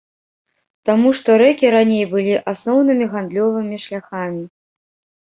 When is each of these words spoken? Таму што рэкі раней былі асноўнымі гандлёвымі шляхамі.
Таму 0.89 1.11
што 1.19 1.29
рэкі 1.43 1.67
раней 1.77 2.03
былі 2.15 2.33
асноўнымі 2.55 3.05
гандлёвымі 3.15 3.75
шляхамі. 3.89 4.43